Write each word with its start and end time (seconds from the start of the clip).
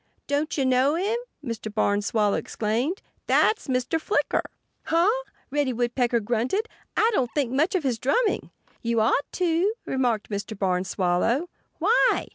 "Don't 0.25 0.57
you 0.57 0.65
know 0.65 0.95
him?" 0.95 1.15
Mr. 1.45 1.71
Barn 1.71 2.01
Swallow 2.01 2.33
exclaimed. 2.33 3.03
"That's 3.27 3.67
Mr. 3.67 4.01
Flicker." 4.01 4.41
"Huh!" 4.85 5.07
Reddy 5.51 5.73
Woodpecker 5.73 6.19
grunted. 6.21 6.67
"I 6.97 7.11
don't 7.13 7.29
think 7.35 7.51
much 7.51 7.75
of 7.75 7.83
his 7.83 7.99
drumming." 7.99 8.49
"You 8.81 8.99
ought 8.99 9.31
to," 9.33 9.73
remarked 9.85 10.31
Mr. 10.31 10.57
Barn 10.57 10.85
Swallow. 10.85 11.49
"Why?" 11.77 12.29